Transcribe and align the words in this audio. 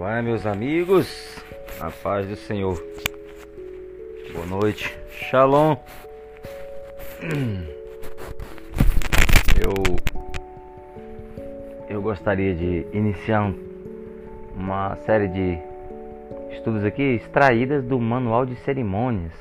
Olá, 0.00 0.22
meus 0.22 0.46
amigos, 0.46 1.36
a 1.78 1.90
paz 1.90 2.26
do 2.26 2.34
Senhor. 2.34 2.82
Boa 4.32 4.46
noite, 4.46 4.98
Shalom. 5.10 5.76
Eu 9.60 9.74
eu 11.86 12.00
gostaria 12.00 12.54
de 12.54 12.86
iniciar 12.94 13.52
uma 14.56 14.96
série 15.04 15.28
de 15.28 15.58
estudos 16.54 16.82
aqui 16.82 17.02
extraídas 17.02 17.84
do 17.84 18.00
manual 18.00 18.46
de 18.46 18.56
cerimônias 18.60 19.34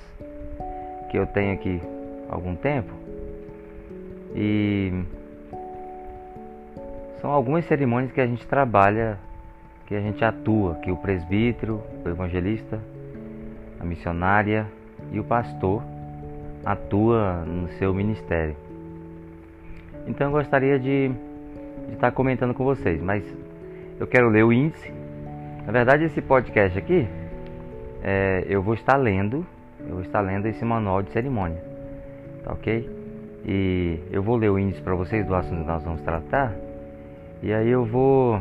que 1.09 1.17
eu 1.17 1.25
tenho 1.25 1.53
aqui 1.53 1.81
há 2.29 2.35
algum 2.35 2.53
tempo 2.53 2.91
e 4.35 4.91
são 7.21 7.31
algumas 7.31 7.63
cerimônias 7.63 8.11
que 8.11 8.19
a 8.19 8.27
gente 8.27 8.45
trabalha 8.45 9.28
que 9.89 9.95
a 9.95 9.99
gente 9.99 10.23
atua, 10.23 10.75
que 10.75 10.91
o 10.91 10.97
presbítero, 10.97 11.81
o 12.05 12.09
evangelista, 12.09 12.79
a 13.79 13.83
missionária 13.83 14.67
e 15.11 15.19
o 15.19 15.23
pastor 15.23 15.81
atua 16.63 17.43
no 17.43 17.67
seu 17.69 17.91
ministério. 17.91 18.55
Então 20.05 20.27
eu 20.27 20.31
gostaria 20.31 20.77
de, 20.77 21.09
de 21.87 21.93
estar 21.93 22.11
comentando 22.11 22.53
com 22.53 22.63
vocês, 22.63 23.01
mas 23.01 23.23
eu 23.99 24.05
quero 24.05 24.29
ler 24.29 24.45
o 24.45 24.53
índice. 24.53 24.93
Na 25.65 25.71
verdade, 25.71 26.03
esse 26.03 26.21
podcast 26.21 26.77
aqui, 26.77 27.07
é, 28.03 28.45
eu 28.47 28.61
vou 28.61 28.75
estar 28.75 28.95
lendo, 28.95 29.43
eu 29.87 29.95
vou 29.95 30.01
estar 30.03 30.21
lendo 30.21 30.45
esse 30.45 30.63
manual 30.63 31.01
de 31.01 31.09
cerimônia, 31.09 31.63
tá 32.43 32.53
ok? 32.53 32.87
E 33.43 33.99
eu 34.11 34.21
vou 34.21 34.35
ler 34.35 34.51
o 34.51 34.59
índice 34.59 34.83
para 34.83 34.93
vocês 34.93 35.25
do 35.25 35.33
assunto 35.33 35.61
que 35.61 35.67
nós 35.67 35.83
vamos 35.83 36.01
tratar, 36.01 36.53
e 37.41 37.51
aí 37.51 37.69
eu 37.69 37.85
vou 37.85 38.39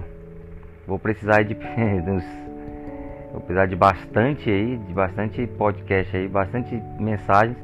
vou 0.88 0.98
precisar 0.98 1.42
de 1.42 1.54
vou 3.30 3.40
precisar 3.42 3.66
de 3.66 3.76
bastante 3.76 4.50
aí, 4.50 4.78
de 4.78 4.94
bastante 4.94 5.46
podcast 5.46 6.16
aí, 6.16 6.26
bastante 6.26 6.74
mensagens 6.98 7.58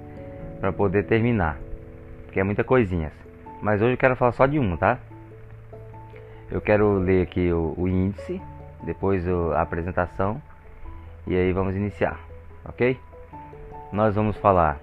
para 0.61 0.71
poder 0.71 1.05
terminar. 1.05 1.59
Porque 2.27 2.39
é 2.39 2.45
muita 2.45 2.63
coisinhas. 2.63 3.13
Mas 3.63 3.81
hoje 3.81 3.95
eu 3.95 3.99
quero 3.99 4.15
falar 4.15 4.33
só 4.33 4.45
de 4.45 4.59
um, 4.59 4.77
tá? 4.77 4.99
Eu 6.51 6.61
quero 6.61 6.99
ler 6.99 7.23
aqui 7.23 7.51
o, 7.51 7.75
o 7.79 7.89
índice, 7.89 8.41
depois 8.83 9.27
a 9.27 9.63
apresentação 9.63 10.41
e 11.27 11.35
aí 11.35 11.51
vamos 11.53 11.75
iniciar, 11.75 12.21
ok? 12.67 12.99
Nós 13.91 14.15
vamos 14.15 14.37
falar 14.37 14.79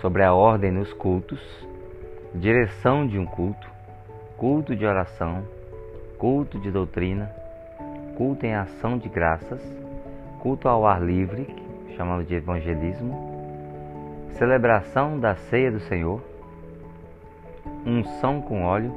sobre 0.00 0.22
a 0.22 0.32
ordem 0.32 0.70
nos 0.70 0.90
cultos, 0.94 1.40
direção 2.34 3.06
de 3.06 3.18
um 3.18 3.26
culto, 3.26 3.68
culto 4.38 4.74
de 4.74 4.86
oração, 4.86 5.46
culto 6.18 6.58
de 6.58 6.70
doutrina, 6.70 7.43
culto 8.16 8.46
em 8.46 8.54
ação 8.54 8.96
de 8.96 9.08
graças, 9.08 9.60
culto 10.40 10.68
ao 10.68 10.86
ar 10.86 11.02
livre, 11.02 11.46
chamado 11.96 12.24
de 12.24 12.34
evangelismo, 12.34 13.34
celebração 14.30 15.18
da 15.18 15.34
ceia 15.34 15.70
do 15.70 15.80
Senhor, 15.80 16.22
unção 17.86 18.40
com 18.40 18.64
óleo, 18.64 18.92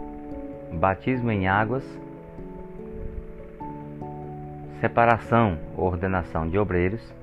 batismo 0.74 1.32
em 1.32 1.48
águas, 1.48 1.84
separação 4.80 5.58
ou 5.76 5.86
ordenação 5.86 6.48
de 6.48 6.58
obreiros, 6.58 7.14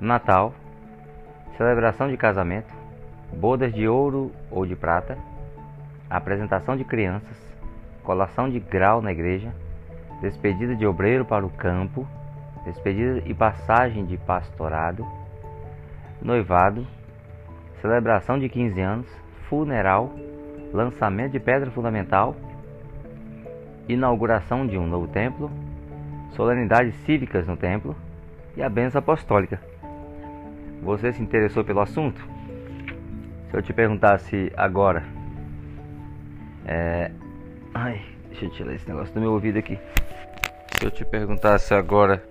Natal, 0.00 0.52
celebração 1.56 2.08
de 2.08 2.16
casamento, 2.16 2.72
bodas 3.32 3.72
de 3.72 3.88
ouro 3.88 4.30
ou 4.50 4.66
de 4.66 4.76
prata, 4.76 5.16
apresentação 6.08 6.76
de 6.76 6.84
crianças, 6.84 7.36
colação 8.04 8.48
de 8.48 8.60
grau 8.60 9.00
na 9.00 9.10
igreja, 9.10 9.52
despedida 10.20 10.74
de 10.74 10.86
obreiro 10.86 11.24
para 11.24 11.44
o 11.44 11.50
campo, 11.50 12.06
despedida 12.64 13.22
e 13.26 13.34
passagem 13.34 14.04
de 14.04 14.16
pastorado, 14.16 15.06
noivado, 16.20 16.86
celebração 17.80 18.38
de 18.38 18.48
15 18.48 18.80
anos, 18.80 19.06
funeral, 19.48 20.12
lançamento 20.72 21.32
de 21.32 21.40
pedra 21.40 21.70
fundamental, 21.70 22.34
inauguração 23.88 24.66
de 24.66 24.76
um 24.76 24.86
novo 24.86 25.06
templo, 25.08 25.50
solenidades 26.30 26.94
cívicas 27.04 27.46
no 27.46 27.56
templo. 27.56 27.96
E 28.56 28.62
a 28.62 28.70
benção 28.70 29.00
apostólica. 29.00 29.60
Você 30.82 31.12
se 31.12 31.22
interessou 31.22 31.62
pelo 31.62 31.80
assunto? 31.80 32.26
Se 33.50 33.56
eu 33.56 33.62
te 33.62 33.72
perguntasse 33.72 34.50
agora, 34.56 35.04
é... 36.64 37.10
ai, 37.74 38.00
deixa 38.28 38.46
eu 38.46 38.50
tirar 38.50 38.74
esse 38.74 38.88
negócio 38.88 39.14
do 39.14 39.20
meu 39.20 39.32
ouvido 39.32 39.58
aqui. 39.58 39.78
Se 40.78 40.84
eu 40.84 40.90
te 40.90 41.06
perguntasse 41.06 41.72
agora, 41.72 42.22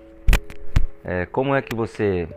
é, 1.03 1.25
como 1.25 1.55
é 1.55 1.63
que 1.63 1.73
você 1.73 2.27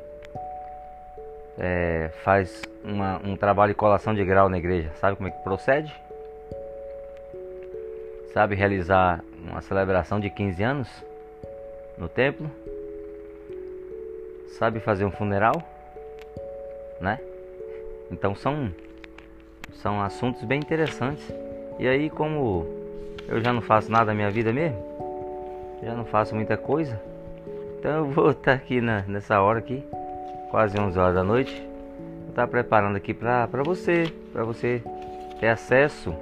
é, 1.59 2.11
faz 2.25 2.63
uma, 2.83 3.21
um 3.23 3.37
trabalho 3.37 3.75
de 3.75 3.79
colação 3.79 4.15
de 4.15 4.25
grau 4.25 4.49
na 4.49 4.57
igreja? 4.57 4.91
Sabe 4.95 5.17
como 5.17 5.29
é 5.29 5.31
que 5.31 5.43
procede? 5.45 5.95
Sabe 8.33 8.55
realizar 8.55 9.23
uma 9.51 9.61
celebração 9.61 10.19
de 10.19 10.31
15 10.31 10.63
anos 10.63 10.89
no 11.99 12.09
templo? 12.09 12.51
Sabe 14.59 14.81
fazer 14.81 15.05
um 15.05 15.11
funeral? 15.11 15.63
Né? 17.03 17.21
Então 18.11 18.35
são 18.35 18.73
são 19.75 20.01
assuntos 20.01 20.43
bem 20.45 20.59
interessantes. 20.59 21.31
E 21.79 21.87
aí 21.87 22.09
como 22.09 22.67
eu 23.29 23.43
já 23.43 23.53
não 23.53 23.61
faço 23.61 23.93
nada 23.93 24.07
na 24.07 24.15
minha 24.15 24.31
vida 24.31 24.55
mesmo, 24.55 24.88
já 25.83 25.95
não 25.95 26.05
faço 26.05 26.35
muita 26.35 26.57
coisa. 26.57 27.01
Então 27.79 27.91
eu 27.91 28.07
vou 28.07 28.31
estar 28.31 28.53
aqui 28.55 28.81
na, 28.81 29.03
nessa 29.03 29.41
hora 29.41 29.59
aqui, 29.59 29.85
quase 30.51 30.79
11 30.79 30.99
horas 30.99 31.15
da 31.15 31.25
noite. 31.25 31.67
Vou 32.21 32.31
estar 32.31 32.47
preparando 32.47 32.97
aqui 32.97 33.15
para 33.15 33.47
você, 33.65 34.13
para 34.33 34.45
você 34.45 34.83
ter 35.41 35.49
acesso, 35.49 36.15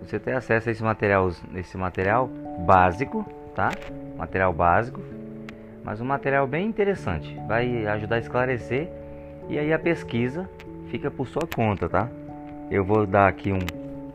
você 0.00 0.18
ter 0.18 0.32
acesso 0.32 0.68
a 0.68 0.72
esse 0.72 0.82
material, 0.82 1.30
esse 1.54 1.76
material 1.76 2.28
básico, 2.66 3.24
tá? 3.54 3.70
Material 4.16 4.52
básico, 4.52 5.00
mas 5.84 6.00
um 6.00 6.04
material 6.04 6.46
bem 6.46 6.66
interessante, 6.66 7.38
vai 7.46 7.86
ajudar 7.86 8.16
a 8.16 8.18
esclarecer 8.18 8.88
e 9.48 9.58
aí 9.58 9.72
a 9.72 9.78
pesquisa 9.78 10.48
fica 10.88 11.10
por 11.10 11.26
sua 11.26 11.46
conta, 11.46 11.88
tá? 11.88 12.08
Eu 12.70 12.84
vou 12.84 13.06
dar 13.06 13.28
aqui 13.28 13.52
um 13.52 13.58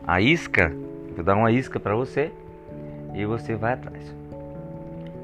a 0.06 0.20
isca, 0.20 0.72
vou 1.14 1.24
dar 1.24 1.34
uma 1.34 1.50
isca 1.50 1.78
para 1.78 1.94
você 1.94 2.32
e 3.14 3.24
você 3.24 3.54
vai 3.54 3.74
atrás. 3.74 4.14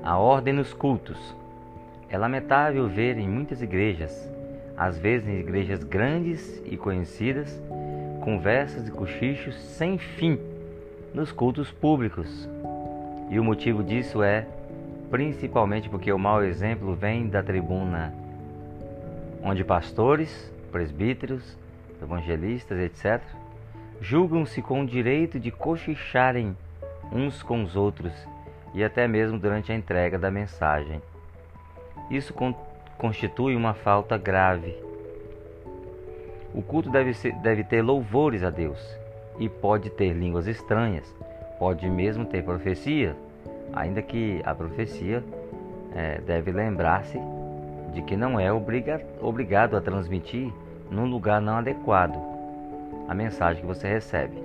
A 0.02 0.18
ordem 0.18 0.54
nos 0.54 0.72
cultos. 0.72 1.34
É 2.08 2.18
lamentável 2.18 2.88
ver 2.88 3.16
em 3.18 3.28
muitas 3.28 3.62
igrejas, 3.62 4.12
às 4.76 4.98
vezes 4.98 5.26
em 5.26 5.40
igrejas 5.40 5.82
grandes 5.82 6.62
e 6.64 6.76
conhecidas, 6.76 7.60
conversas 8.20 8.86
e 8.86 8.90
cochichos 8.90 9.54
sem 9.56 9.98
fim 9.98 10.38
nos 11.12 11.32
cultos 11.32 11.70
públicos. 11.70 12.48
E 13.30 13.38
o 13.38 13.44
motivo 13.44 13.82
disso 13.82 14.22
é 14.22 14.46
principalmente 15.10 15.88
porque 15.88 16.12
o 16.12 16.18
mau 16.18 16.42
exemplo 16.42 16.94
vem 16.94 17.28
da 17.28 17.42
tribuna, 17.42 18.12
onde 19.42 19.64
pastores, 19.64 20.52
presbíteros, 20.72 21.56
evangelistas, 22.02 22.78
etc., 22.78 23.22
julgam-se 24.00 24.60
com 24.60 24.82
o 24.82 24.86
direito 24.86 25.38
de 25.38 25.50
cochicharem 25.50 26.56
uns 27.14 27.42
com 27.42 27.62
os 27.62 27.76
outros 27.76 28.12
e 28.74 28.82
até 28.82 29.06
mesmo 29.06 29.38
durante 29.38 29.70
a 29.70 29.74
entrega 29.74 30.18
da 30.18 30.30
mensagem. 30.30 31.00
Isso 32.10 32.34
con 32.34 32.52
constitui 32.98 33.56
uma 33.56 33.74
falta 33.74 34.16
grave. 34.16 34.76
O 36.54 36.62
culto 36.62 36.88
deve, 36.88 37.12
ser, 37.12 37.32
deve 37.36 37.64
ter 37.64 37.82
louvores 37.82 38.42
a 38.42 38.50
Deus 38.50 38.78
e 39.38 39.48
pode 39.48 39.90
ter 39.90 40.12
línguas 40.12 40.46
estranhas, 40.46 41.04
pode 41.58 41.88
mesmo 41.90 42.24
ter 42.24 42.44
profecia, 42.44 43.16
ainda 43.72 44.00
que 44.00 44.40
a 44.44 44.54
profecia 44.54 45.24
é, 45.94 46.20
deve 46.20 46.52
lembrar-se 46.52 47.18
de 47.92 48.02
que 48.02 48.16
não 48.16 48.38
é 48.38 48.52
obriga 48.52 49.04
obrigado 49.20 49.76
a 49.76 49.80
transmitir 49.80 50.52
num 50.90 51.06
lugar 51.06 51.40
não 51.40 51.58
adequado 51.58 52.16
a 53.08 53.14
mensagem 53.14 53.60
que 53.60 53.66
você 53.66 53.88
recebe 53.88 54.43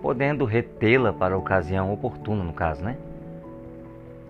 podendo 0.00 0.44
retê-la 0.44 1.12
para 1.12 1.34
a 1.34 1.38
ocasião 1.38 1.92
oportuna, 1.92 2.42
no 2.42 2.52
caso, 2.52 2.82
né? 2.82 2.96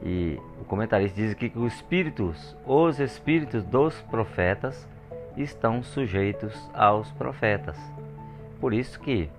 E 0.03 0.39
o 0.61 0.65
comentarista 0.65 1.21
diz 1.21 1.33
aqui 1.33 1.49
que 1.49 1.59
os 1.59 1.75
espíritos, 1.75 2.57
os 2.67 2.99
espíritos 2.99 3.63
dos 3.65 4.01
profetas, 4.03 4.89
estão 5.37 5.83
sujeitos 5.83 6.71
aos 6.75 7.11
profetas. 7.13 7.77
Por 8.61 8.73
isso 8.73 8.99
que, 9.01 9.31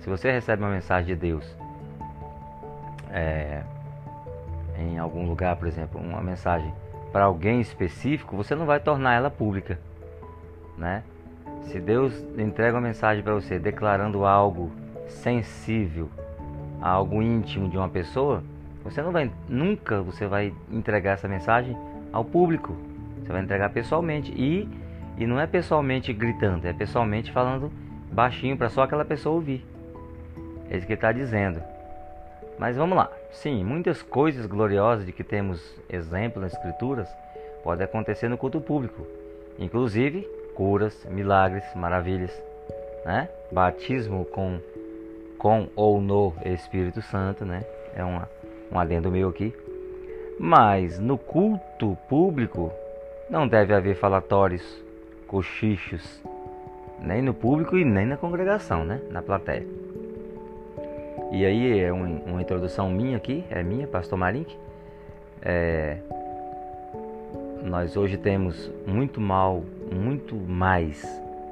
se 0.00 0.08
você 0.08 0.30
recebe 0.30 0.62
uma 0.62 0.70
mensagem 0.70 1.14
de 1.14 1.20
Deus 1.20 1.56
é, 3.10 3.62
em 4.78 4.98
algum 4.98 5.26
lugar, 5.26 5.56
por 5.56 5.66
exemplo, 5.66 6.00
uma 6.00 6.22
mensagem 6.22 6.72
para 7.12 7.24
alguém 7.24 7.60
específico, 7.60 8.36
você 8.36 8.54
não 8.54 8.64
vai 8.66 8.80
tornar 8.80 9.14
ela 9.14 9.30
pública, 9.30 9.78
né? 10.76 11.02
Se 11.64 11.78
Deus 11.78 12.14
entrega 12.36 12.76
uma 12.76 12.80
mensagem 12.80 13.22
para 13.22 13.34
você 13.34 13.58
declarando 13.58 14.24
algo 14.24 14.72
sensível 15.08 16.08
a 16.80 16.90
algo 16.90 17.22
íntimo 17.22 17.68
de 17.68 17.76
uma 17.76 17.88
pessoa, 17.88 18.42
Você 18.84 19.00
não 19.00 19.12
vai 19.12 19.30
nunca 19.48 20.02
você 20.02 20.26
vai 20.26 20.52
entregar 20.70 21.12
essa 21.12 21.28
mensagem 21.28 21.76
ao 22.12 22.24
público. 22.24 22.76
Você 23.20 23.32
vai 23.32 23.40
entregar 23.40 23.70
pessoalmente 23.70 24.32
e 24.32 24.68
e 25.16 25.26
não 25.26 25.38
é 25.38 25.46
pessoalmente 25.46 26.12
gritando, 26.12 26.66
é 26.66 26.72
pessoalmente 26.72 27.30
falando 27.30 27.70
baixinho 28.10 28.56
para 28.56 28.68
só 28.68 28.82
aquela 28.82 29.04
pessoa 29.04 29.34
ouvir. 29.36 29.64
É 30.70 30.76
isso 30.76 30.86
que 30.86 30.92
ele 30.92 30.98
está 30.98 31.12
dizendo. 31.12 31.62
Mas 32.58 32.76
vamos 32.76 32.96
lá. 32.96 33.10
Sim, 33.30 33.64
muitas 33.64 34.02
coisas 34.02 34.46
gloriosas 34.46 35.06
de 35.06 35.12
que 35.12 35.24
temos 35.24 35.60
exemplo 35.88 36.40
nas 36.40 36.52
escrituras 36.52 37.08
podem 37.62 37.84
acontecer 37.84 38.28
no 38.28 38.38
culto 38.38 38.60
público, 38.60 39.06
inclusive 39.58 40.26
curas, 40.54 41.06
milagres, 41.10 41.64
maravilhas, 41.74 42.30
né? 43.04 43.28
Batismo 43.50 44.24
com 44.26 44.60
com 45.42 45.66
ou 45.74 46.00
no 46.00 46.32
Espírito 46.44 47.02
Santo, 47.02 47.44
né? 47.44 47.64
É 47.96 48.04
uma, 48.04 48.30
um 48.70 48.78
adendo 48.78 49.10
meu 49.10 49.28
aqui. 49.28 49.52
Mas 50.38 51.00
no 51.00 51.18
culto 51.18 51.98
público 52.08 52.70
não 53.28 53.48
deve 53.48 53.74
haver 53.74 53.96
falatórios, 53.96 54.62
cochichos, 55.26 56.22
nem 57.00 57.20
no 57.20 57.34
público 57.34 57.76
e 57.76 57.84
nem 57.84 58.06
na 58.06 58.16
congregação, 58.16 58.84
né? 58.84 59.00
Na 59.10 59.20
plateia. 59.20 59.66
E 61.32 61.44
aí 61.44 61.80
é 61.80 61.92
uma, 61.92 62.06
uma 62.06 62.40
introdução 62.40 62.88
minha 62.88 63.16
aqui, 63.16 63.44
é 63.50 63.64
minha, 63.64 63.88
Pastor 63.88 64.16
Marink. 64.16 64.56
É, 65.44 65.96
nós 67.64 67.96
hoje 67.96 68.16
temos 68.16 68.70
muito 68.86 69.20
mal, 69.20 69.64
muito 69.90 70.36
mais 70.36 71.04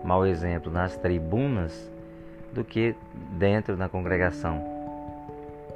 mau 0.04 0.24
exemplo 0.24 0.70
nas 0.70 0.96
tribunas 0.96 1.90
do 2.52 2.64
que 2.64 2.94
dentro 3.32 3.76
da 3.76 3.88
congregação, 3.88 4.62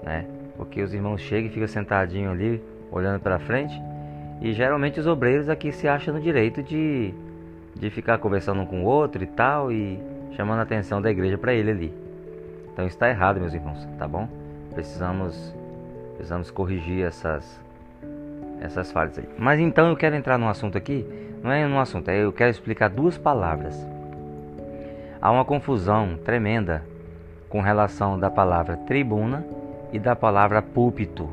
né? 0.03 0.25
Porque 0.57 0.83
os 0.83 0.95
irmãos 0.95 1.21
chegam 1.21 1.51
e 1.51 1.53
ficam 1.53 1.69
sentadinhos 1.69 2.33
ali, 2.33 2.63
olhando 2.91 3.21
para 3.21 3.39
frente, 3.39 3.75
e 4.41 4.53
geralmente 4.53 5.01
os 5.01 5.07
obreiros 5.07 5.49
aqui 5.49 5.73
se 5.73 5.89
acham 5.89 6.15
no 6.15 6.21
direito 6.21 6.63
de, 6.63 7.13
de 7.75 7.91
ficar 7.91 8.19
conversando 8.19 8.61
um 8.61 8.67
com 8.67 8.83
o 8.83 8.87
outro 8.87 9.23
e 9.23 9.27
tal, 9.27 9.73
e 9.73 10.01
chamando 10.37 10.61
a 10.61 10.63
atenção 10.63 11.01
da 11.01 11.11
igreja 11.11 11.39
para 11.39 11.53
ele 11.53 11.71
ali. 11.71 11.95
Então 12.73 12.87
está 12.87 13.09
errado, 13.09 13.41
meus 13.41 13.55
irmãos, 13.55 13.87
tá 13.99 14.07
bom? 14.07 14.29
Precisamos, 14.73 15.55
precisamos 16.17 16.51
corrigir 16.51 17.05
essas, 17.05 17.61
essas 18.61 18.91
falhas 18.91 19.19
aí. 19.19 19.29
Mas 19.39 19.61
então 19.61 19.89
eu 19.89 19.97
quero 19.97 20.17
entrar 20.17 20.39
num 20.39 20.49
assunto 20.49 20.77
aqui, 20.77 21.07
não 21.43 21.51
é 21.53 21.67
num 21.67 21.79
assunto, 21.79 22.09
é 22.09 22.25
eu 22.25 22.33
quero 22.33 22.51
explicar 22.51 22.91
duas 22.91 23.17
palavras 23.17 23.94
Há 25.25 25.31
uma 25.31 25.43
confusão 25.47 26.19
tremenda 26.23 26.85
com 27.49 27.63
relação 27.63 28.19
da 28.21 28.31
palavra 28.31 28.77
tribuna 28.77 29.43
e 29.91 29.99
da 29.99 30.15
palavra 30.15 30.61
púlpito. 30.61 31.31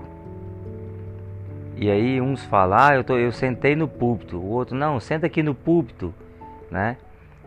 E 1.75 1.91
aí 1.91 2.21
uns 2.21 2.41
falam, 2.45 2.79
ah, 2.79 2.95
eu, 2.95 3.03
tô, 3.03 3.17
eu 3.17 3.33
sentei 3.33 3.75
no 3.75 3.89
púlpito, 3.89 4.37
o 4.37 4.49
outro, 4.49 4.77
não, 4.77 4.97
senta 4.97 5.25
aqui 5.27 5.43
no 5.43 5.53
púlpito, 5.53 6.13
né? 6.71 6.95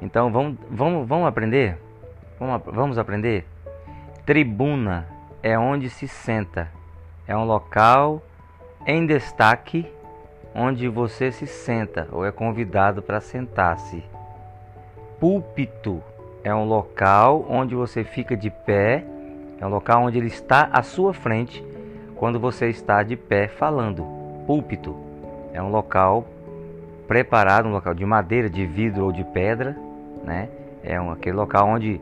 Então 0.02 0.30
vamos, 0.30 0.58
vamos, 0.70 1.08
vamos 1.08 1.26
aprender? 1.26 1.78
Vamos, 2.38 2.62
vamos 2.66 2.98
aprender? 2.98 3.46
Tribuna 4.26 5.08
é 5.42 5.58
onde 5.58 5.88
se 5.88 6.06
senta, 6.06 6.68
é 7.26 7.34
um 7.34 7.44
local 7.44 8.20
em 8.86 9.06
destaque 9.06 9.90
onde 10.54 10.88
você 10.88 11.32
se 11.32 11.46
senta 11.46 12.06
ou 12.12 12.22
é 12.22 12.30
convidado 12.30 13.00
para 13.00 13.18
sentar-se. 13.18 14.04
Púlpito 15.18 16.02
é 16.44 16.54
um 16.54 16.64
local 16.64 17.46
onde 17.48 17.74
você 17.74 18.04
fica 18.04 18.36
de 18.36 18.50
pé, 18.50 19.02
é 19.58 19.66
um 19.66 19.70
local 19.70 20.04
onde 20.04 20.18
ele 20.18 20.26
está 20.26 20.68
à 20.70 20.82
sua 20.82 21.14
frente 21.14 21.64
quando 22.14 22.38
você 22.38 22.68
está 22.68 23.02
de 23.02 23.16
pé 23.16 23.48
falando. 23.48 24.04
Púlpito 24.46 24.94
é 25.54 25.62
um 25.62 25.70
local 25.70 26.26
preparado, 27.08 27.66
um 27.66 27.72
local 27.72 27.94
de 27.94 28.04
madeira, 28.04 28.50
de 28.50 28.66
vidro 28.66 29.06
ou 29.06 29.12
de 29.12 29.24
pedra, 29.24 29.74
né? 30.22 30.50
É 30.82 31.00
um, 31.00 31.10
aquele 31.10 31.34
local 31.34 31.66
onde, 31.66 31.98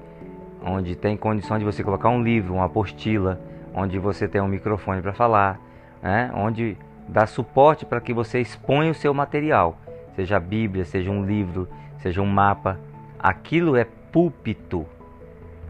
onde 0.65 0.97
tem 0.97 1.17
condição 1.17 1.57
de 1.57 1.65
você 1.65 1.85
colocar 1.85 2.09
um 2.09 2.21
livro, 2.21 2.55
uma 2.55 2.65
apostila, 2.65 3.41
onde 3.73 3.97
você 3.97 4.27
tem 4.27 4.41
um 4.41 4.49
microfone 4.49 5.01
para 5.01 5.13
falar, 5.13 5.61
né? 6.03 6.33
Onde 6.35 6.77
dá 7.09 7.27
suporte 7.27 7.87
para 7.87 8.01
que 8.01 8.13
você 8.13 8.41
exponha 8.41 8.91
o 8.91 8.95
seu 8.95 9.15
material, 9.15 9.79
seja 10.17 10.37
a 10.37 10.41
Bíblia, 10.41 10.85
seja 10.85 11.13
um 11.13 11.25
livro, 11.25 11.69
seja 11.99 12.21
um 12.21 12.27
mapa. 12.27 12.81
Aquilo 13.21 13.77
é 13.77 13.87
púlpito. 14.13 14.87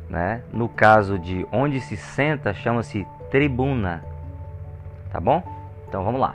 Né? 0.08 0.42
No 0.52 0.68
caso 0.68 1.18
de 1.18 1.46
onde 1.50 1.80
se 1.80 1.96
senta, 1.96 2.52
chama-se 2.52 3.06
tribuna. 3.30 4.04
Tá 5.10 5.20
bom? 5.20 5.42
Então 5.88 6.04
vamos 6.04 6.20
lá. 6.20 6.34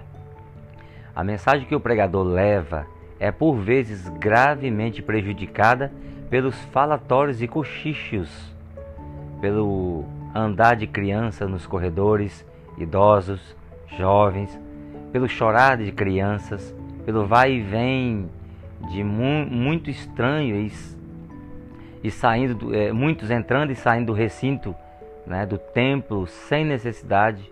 A 1.15 1.23
mensagem 1.23 1.67
que 1.67 1.75
o 1.75 1.79
pregador 1.79 2.23
leva 2.23 2.87
é 3.19 3.31
por 3.31 3.55
vezes 3.55 4.07
gravemente 4.19 5.01
prejudicada 5.01 5.91
pelos 6.29 6.55
falatórios 6.65 7.41
e 7.41 7.47
cochichos, 7.47 8.29
pelo 9.41 10.05
andar 10.33 10.75
de 10.75 10.85
criança 10.85 11.47
nos 11.47 11.65
corredores, 11.65 12.45
idosos, 12.77 13.55
jovens, 13.97 14.59
pelo 15.11 15.27
chorar 15.27 15.77
de 15.77 15.91
crianças, 15.91 16.75
pelo 17.05 17.25
vai 17.25 17.53
e 17.53 17.61
vem 17.61 18.29
de 18.91 19.03
mu 19.03 19.45
muito 19.45 19.89
estranho 19.89 20.55
e 20.55 20.69
e 22.03 22.11
saindo, 22.11 22.55
do, 22.55 22.75
é, 22.75 22.91
muitos 22.91 23.31
entrando 23.31 23.71
e 23.71 23.75
saindo 23.75 24.07
do 24.07 24.13
recinto 24.13 24.75
né, 25.27 25.45
do 25.45 25.57
templo 25.57 26.25
sem 26.25 26.63
necessidade, 26.65 27.51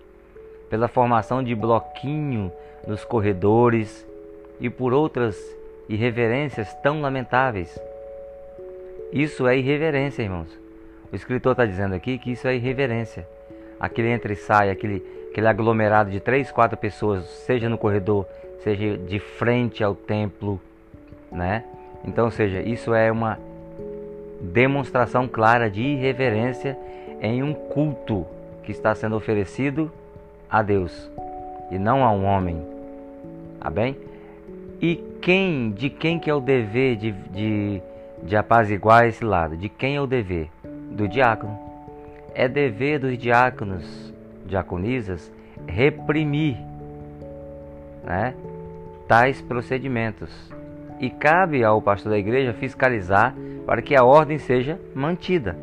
pela 0.70 0.88
formação 0.88 1.44
de 1.44 1.54
bloquinho 1.54 2.52
nos 2.88 3.04
corredores 3.04 4.06
e 4.60 4.70
por 4.70 4.94
outras 4.94 5.38
irreverências 5.88 6.74
tão 6.76 7.02
lamentáveis. 7.02 7.78
Isso 9.12 9.48
é 9.48 9.58
irreverência, 9.58 10.24
irmãos. 10.24 10.50
O 11.12 11.16
escritor 11.16 11.52
está 11.52 11.66
dizendo 11.66 11.94
aqui 11.94 12.18
que 12.18 12.32
isso 12.32 12.48
é 12.48 12.56
irreverência. 12.56 13.28
Aquele 13.80 14.10
entra 14.10 14.34
e 14.34 14.36
sai, 14.36 14.70
aquele, 14.70 15.06
aquele 15.30 15.48
aglomerado 15.48 16.10
de 16.10 16.20
três, 16.20 16.52
quatro 16.52 16.78
pessoas, 16.78 17.26
seja 17.26 17.70
no 17.70 17.78
corredor, 17.78 18.26
seja 18.64 18.98
de 18.98 19.20
frente 19.20 19.84
ao 19.84 19.94
templo, 19.94 20.60
né? 21.32 21.64
Então, 22.04 22.32
seja, 22.32 22.62
isso 22.62 22.94
é 22.94 23.12
uma 23.12 23.38
demonstração 24.46 25.28
clara 25.28 25.70
de 25.70 25.82
irreverência 25.82 26.78
em 27.22 27.44
um 27.44 27.54
culto 27.54 28.26
que 28.64 28.72
está 28.72 28.94
sendo 28.96 29.16
oferecido 29.16 29.92
a 30.50 30.62
Deus 30.62 31.12
e 31.72 31.78
não 31.78 32.04
a 32.04 32.12
um 32.12 32.26
homem. 32.26 32.62
Tá 33.60 33.70
bem? 33.70 33.98
E 34.82 34.96
quem, 35.22 35.72
de 35.72 35.90
quem 35.90 36.20
que 36.20 36.30
é 36.30 36.34
o 36.34 36.40
dever 36.40 36.96
de, 36.96 37.12
de, 37.12 37.82
de 38.24 38.36
apaziguar 38.36 39.08
esse 39.08 39.24
lado? 39.24 39.58
De 39.58 39.70
quem 39.70 39.96
é 39.96 40.02
o 40.02 40.08
dever? 40.08 40.50
Do 40.92 41.08
diácono. 41.08 41.58
É 42.34 42.48
dever 42.48 43.00
dos 43.00 43.18
diáconos, 43.18 44.14
diaconisas, 44.46 45.32
reprimir 45.66 46.58
né, 48.04 48.36
tais 49.08 49.42
procedimentos. 49.42 50.30
E 51.00 51.10
cabe 51.10 51.64
ao 51.64 51.82
pastor 51.82 52.12
da 52.12 52.18
igreja 52.18 52.54
fiscalizar 52.54 53.36
para 53.66 53.82
que 53.82 53.96
a 53.96 54.04
ordem 54.04 54.38
seja 54.38 54.80
mantida. 54.94 55.56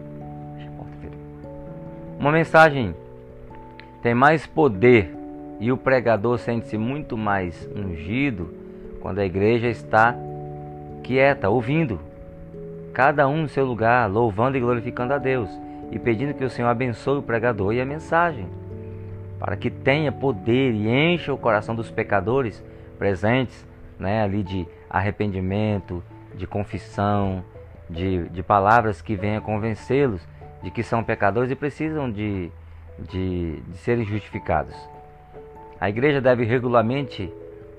Uma 2.19 2.31
mensagem 2.31 2.95
tem 4.03 4.15
mais 4.15 4.47
poder 4.47 5.13
e 5.59 5.73
o 5.73 5.77
pregador 5.77 6.39
sente-se 6.39 6.77
muito 6.77 7.17
mais 7.17 7.69
ungido 7.75 8.53
quando 9.01 9.19
a 9.19 9.25
igreja 9.25 9.69
está 9.69 10.15
quieta, 11.03 11.49
ouvindo, 11.49 12.01
cada 12.93 13.27
um 13.27 13.43
no 13.43 13.49
seu 13.49 13.65
lugar, 13.65 14.09
louvando 14.09 14.57
e 14.57 14.61
glorificando 14.61 15.13
a 15.13 15.19
Deus 15.19 15.51
e 15.91 15.99
pedindo 15.99 16.35
que 16.35 16.45
o 16.45 16.51
Senhor 16.51 16.69
abençoe 16.69 17.19
o 17.19 17.23
pregador 17.23 17.75
e 17.75 17.81
a 17.81 17.85
mensagem, 17.85 18.47
para 19.39 19.57
que 19.57 19.71
tenha 19.71 20.13
poder 20.13 20.73
e 20.73 20.89
encha 20.89 21.33
o 21.35 21.39
coração 21.39 21.75
dos 21.75 21.91
pecadores 21.91 22.65
presentes, 22.99 23.67
né, 23.99 24.23
ali 24.23 24.43
de 24.43 24.67
arrependimento, 24.93 26.03
de 26.35 26.47
confissão, 26.47 27.43
de, 27.89 28.29
de 28.29 28.43
palavras 28.43 29.01
que 29.01 29.17
venham 29.17 29.41
convencê-los 29.41 30.21
de 30.63 30.71
que 30.71 30.83
são 30.83 31.03
pecadores 31.03 31.51
e 31.51 31.57
precisam 31.57 32.11
de, 32.11 32.51
de, 32.99 33.61
de 33.61 33.77
serem 33.79 34.05
justificados. 34.05 34.75
A 35.81 35.89
igreja 35.89 36.21
deve 36.21 36.45
regularmente, 36.45 37.33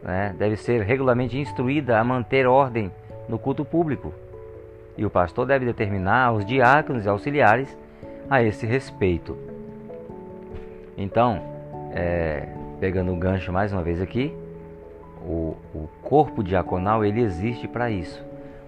né, 0.04 0.36
deve 0.38 0.58
ser 0.58 0.82
regularmente 0.82 1.38
instruída 1.38 1.98
a 1.98 2.04
manter 2.04 2.46
ordem 2.46 2.92
no 3.30 3.40
culto 3.40 3.64
público. 3.64 4.14
E 4.98 5.06
o 5.06 5.10
pastor 5.10 5.46
deve 5.46 5.66
determinar 5.66 6.34
os 6.34 6.46
diáconos 6.46 7.06
e 7.06 7.10
auxiliares 7.10 7.78
a 8.30 8.44
esse 8.44 8.66
respeito. 8.66 9.38
Então, 10.98 11.42
é, 11.94 12.50
pegando 12.80 13.14
o 13.14 13.16
gancho 13.16 13.52
mais 13.52 13.72
uma 13.72 13.82
vez 13.82 14.02
aqui, 14.02 14.36
o, 15.26 15.58
o 15.74 15.90
corpo 16.02 16.44
diaconal 16.44 17.04
ele 17.04 17.22
existe 17.22 17.68
para 17.68 17.90
isso 17.90 18.24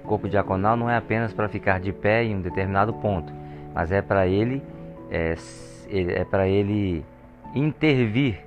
o 0.06 0.08
corpo 0.08 0.30
diaconal 0.30 0.78
não 0.78 0.88
é 0.88 0.96
apenas 0.96 1.34
para 1.34 1.50
ficar 1.50 1.80
de 1.80 1.92
pé 1.92 2.24
em 2.24 2.36
um 2.36 2.42
determinado 2.42 2.94
ponto, 2.94 3.34
mas 3.74 3.92
é 3.92 4.04
para 4.04 4.28
ele 4.28 4.62
é, 5.10 5.36
é 5.90 6.24
para 6.24 6.48
ele 6.48 7.04
intervir 7.56 8.46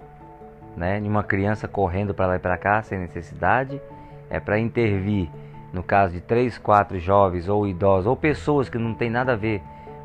né, 0.76 1.00
uma 1.00 1.24
criança 1.24 1.66
correndo 1.66 2.14
para 2.14 2.28
lá 2.28 2.36
e 2.36 2.38
para 2.38 2.56
cá 2.56 2.80
sem 2.80 3.00
necessidade, 3.00 3.82
é 4.30 4.38
para 4.38 4.56
intervir 4.56 5.28
no 5.72 5.82
caso 5.82 6.14
de 6.14 6.20
três, 6.20 6.56
quatro 6.56 7.00
jovens 7.00 7.48
ou 7.48 7.66
idosos 7.66 8.06
ou 8.06 8.14
pessoas 8.14 8.68
que 8.68 8.78
não 8.78 8.94
tem 8.94 9.10
nada 9.10 9.32
a 9.32 9.36
ver 9.36 9.60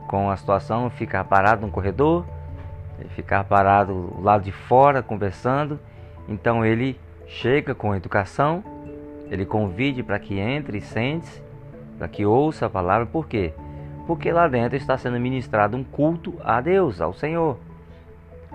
com 0.08 0.32
a 0.32 0.36
situação, 0.36 0.90
ficar 0.90 1.24
parado 1.26 1.64
no 1.64 1.72
corredor, 1.72 2.26
ficar 3.10 3.44
parado 3.44 3.94
do 3.94 4.24
lado 4.24 4.44
de 4.44 4.52
fora 4.52 5.04
conversando. 5.04 5.80
Então 6.28 6.66
ele 6.66 7.00
chega 7.34 7.74
com 7.74 7.96
educação, 7.96 8.64
ele 9.30 9.46
convide 9.46 10.04
para 10.04 10.20
que 10.20 10.40
entre 10.40 10.78
e 10.78 10.82
sente, 10.82 11.44
para 11.98 12.08
que 12.08 12.26
ouça 12.26 12.68
a 12.68 12.70
palavra. 12.70 13.06
Por 13.06 13.28
quê? 13.28 13.54
Porque 14.06 14.32
lá 14.32 14.48
dentro 14.48 14.78
está 14.78 14.98
sendo 14.98 15.20
ministrado 15.20 15.76
um 15.76 15.84
culto 15.84 16.36
a 16.44 16.62
Deus, 16.62 17.02
ao 17.02 17.14
Senhor. 17.14 17.58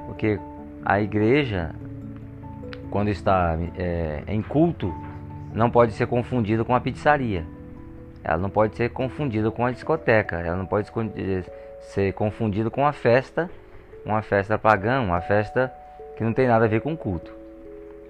Porque 0.07 0.39
a 0.85 1.01
igreja, 1.01 1.75
quando 2.91 3.09
está 3.09 3.59
é, 3.77 4.23
em 4.29 4.43
culto, 4.43 4.95
não 5.53 5.71
pode 5.71 5.93
ser 5.93 6.07
confundida 6.07 6.65
com 6.65 6.75
a 6.75 6.81
pizzaria. 6.81 7.45
Ela 8.23 8.39
não 8.39 8.51
pode 8.51 8.77
ser 8.77 8.91
confundida 8.91 9.51
com 9.51 9.65
a 9.65 9.71
discoteca. 9.71 10.37
Ela 10.37 10.57
não 10.57 10.67
pode 10.67 10.91
ser 11.81 12.13
confundida 12.13 12.71
com 12.71 12.87
a 12.87 12.93
festa, 12.93 13.51
uma 14.05 14.23
festa 14.23 14.59
pagã, 14.59 15.01
uma 15.01 15.21
festa 15.21 15.73
que 16.17 16.23
não 16.23 16.33
tem 16.33 16.47
nada 16.47 16.67
a 16.67 16.69
ver 16.69 16.81
com 16.81 16.97
culto. 16.97 17.39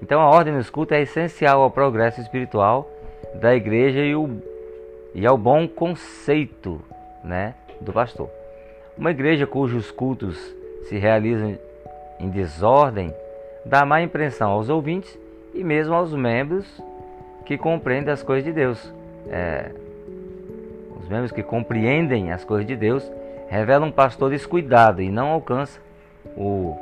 Então 0.03 0.21
a 0.21 0.29
ordem 0.29 0.55
nos 0.55 0.71
cultos 0.71 0.97
é 0.97 1.03
essencial 1.03 1.63
ao 1.63 1.71
progresso 1.71 2.21
espiritual 2.21 2.91
da 3.35 3.55
igreja 3.55 4.01
e, 4.01 4.15
o, 4.15 4.41
e 5.15 5.27
ao 5.27 5.37
bom 5.37 5.67
conceito 5.67 6.81
né, 7.23 7.55
do 7.81 7.93
pastor. 7.93 8.31
Uma 8.97 9.11
igreja 9.11 9.47
cujos 9.47 9.91
cultos 9.91 10.37
se 10.89 10.99
realizam 10.99 11.59
em 12.19 12.29
desordem 12.29 13.15
dá 13.65 13.85
má 13.85 14.03
impressão 14.03 14.51
aos 14.51 14.69
ouvintes 14.69 15.19
e 15.55 15.63
mesmo 15.63 15.95
aos 15.95 16.13
membros 16.15 16.67
que 17.45 17.59
compreendem 17.59 18.13
as 18.13 18.23
coisas 18.23 18.45
de 18.45 18.53
Deus. 18.53 18.93
É, 19.29 19.71
os 21.01 21.09
membros 21.09 21.33
que 21.33 21.43
compreendem 21.43 22.33
as 22.33 22.45
coisas 22.45 22.67
de 22.67 22.75
Deus 22.77 23.11
revelam 23.49 23.89
um 23.89 23.93
pastor 23.93 24.31
descuidado 24.31 25.03
e 25.03 25.11
não 25.11 25.29
alcança 25.29 25.81
o 26.37 26.77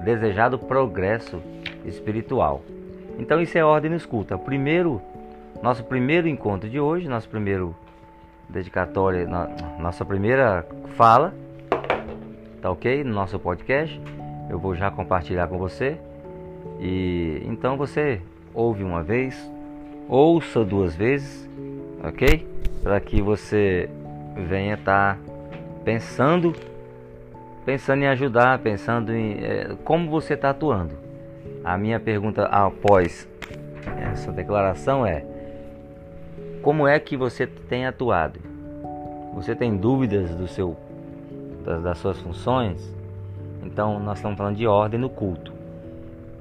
desejado 0.00 0.58
progresso 0.58 1.40
espiritual. 1.84 2.62
Então 3.18 3.40
isso 3.40 3.56
é 3.56 3.64
ordem 3.64 3.94
escuta. 3.94 4.38
Primeiro, 4.38 5.00
nosso 5.62 5.84
primeiro 5.84 6.28
encontro 6.28 6.68
de 6.68 6.80
hoje, 6.80 7.08
nosso 7.08 7.28
primeiro 7.28 7.74
dedicatória, 8.48 9.26
nossa 9.78 10.04
primeira 10.04 10.66
fala, 10.96 11.34
tá 12.60 12.70
ok? 12.70 13.04
No 13.04 13.12
nosso 13.12 13.38
podcast, 13.38 14.00
eu 14.50 14.58
vou 14.58 14.74
já 14.74 14.90
compartilhar 14.90 15.46
com 15.48 15.58
você. 15.58 15.98
E 16.80 17.42
então 17.46 17.76
você 17.76 18.20
ouve 18.54 18.82
uma 18.82 19.02
vez, 19.02 19.50
ouça 20.08 20.64
duas 20.64 20.94
vezes, 20.94 21.48
ok? 22.02 22.46
Para 22.82 23.00
que 23.00 23.22
você 23.22 23.88
venha 24.48 24.74
estar 24.74 25.16
tá 25.16 25.32
pensando 25.84 26.54
pensando 27.64 28.02
em 28.02 28.08
ajudar, 28.08 28.58
pensando 28.58 29.14
em 29.14 29.34
é, 29.44 29.76
como 29.84 30.10
você 30.10 30.34
está 30.34 30.50
atuando. 30.50 30.94
A 31.64 31.78
minha 31.78 32.00
pergunta 32.00 32.44
após 32.46 33.28
essa 34.10 34.32
declaração 34.32 35.06
é: 35.06 35.24
como 36.62 36.86
é 36.86 36.98
que 36.98 37.16
você 37.16 37.46
tem 37.46 37.86
atuado? 37.86 38.40
Você 39.34 39.54
tem 39.54 39.76
dúvidas 39.76 40.34
do 40.34 40.46
seu 40.46 40.76
das, 41.64 41.82
das 41.82 41.98
suas 41.98 42.18
funções? 42.20 42.94
Então 43.62 43.98
nós 44.00 44.18
estamos 44.18 44.36
falando 44.36 44.56
de 44.56 44.66
ordem 44.66 44.98
no 44.98 45.08
culto. 45.08 45.52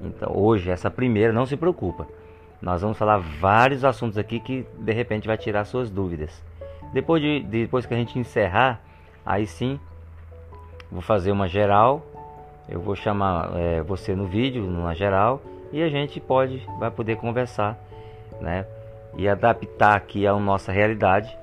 Então 0.03 0.31
hoje 0.35 0.69
essa 0.69 0.89
primeira 0.89 1.31
não 1.31 1.45
se 1.45 1.55
preocupa. 1.55 2.07
Nós 2.61 2.81
vamos 2.81 2.97
falar 2.97 3.17
vários 3.17 3.83
assuntos 3.83 4.17
aqui 4.17 4.39
que 4.39 4.65
de 4.77 4.93
repente 4.93 5.27
vai 5.27 5.37
tirar 5.37 5.65
suas 5.65 5.89
dúvidas. 5.89 6.43
Depois 6.93 7.21
de 7.21 7.41
depois 7.41 7.85
que 7.85 7.93
a 7.93 7.97
gente 7.97 8.17
encerrar, 8.19 8.81
aí 9.25 9.45
sim 9.45 9.79
Vou 10.91 11.01
fazer 11.01 11.31
uma 11.31 11.47
geral. 11.47 12.05
Eu 12.67 12.79
vou 12.79 12.95
chamar 12.95 13.51
é, 13.55 13.81
você 13.81 14.15
no 14.15 14.25
vídeo, 14.25 14.63
numa 14.63 14.95
geral, 14.95 15.41
e 15.71 15.81
a 15.81 15.89
gente 15.89 16.19
pode, 16.19 16.65
vai 16.79 16.91
poder 16.91 17.17
conversar, 17.17 17.77
né? 18.39 18.65
E 19.17 19.27
adaptar 19.27 19.95
aqui 19.95 20.25
à 20.25 20.33
nossa 20.33 20.71
realidade 20.71 21.37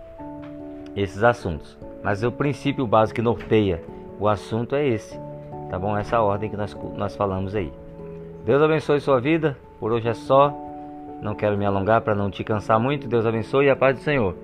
esses 0.97 1.23
assuntos. 1.23 1.77
Mas 2.03 2.23
o 2.23 2.33
princípio 2.33 2.87
básico 2.87 3.17
que 3.17 3.23
norteia 3.23 3.83
o 4.19 4.27
assunto 4.27 4.75
é 4.75 4.87
esse, 4.87 5.19
tá 5.71 5.79
bom? 5.79 5.97
Essa 5.97 6.21
ordem 6.21 6.51
que 6.51 6.57
nós, 6.57 6.77
nós 6.97 7.15
falamos 7.15 7.55
aí. 7.55 7.73
Deus 8.45 8.63
abençoe 8.63 9.01
sua 9.01 9.21
vida. 9.21 9.57
Por 9.79 9.93
hoje 9.93 10.09
é 10.09 10.15
só. 10.15 10.55
Não 11.21 11.35
quero 11.35 11.59
me 11.59 11.67
alongar 11.67 12.01
para 12.01 12.15
não 12.15 12.31
te 12.31 12.43
cansar 12.43 12.81
muito. 12.81 13.07
Deus 13.07 13.27
abençoe 13.27 13.67
e 13.67 13.71
a 13.71 13.77
paz 13.77 13.97
do 13.97 14.03
Senhor. 14.03 14.35